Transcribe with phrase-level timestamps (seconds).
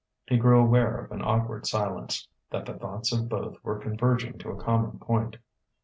[0.25, 4.49] He grew aware of an awkward silence: that the thoughts of both were converging to
[4.49, 5.37] a common point.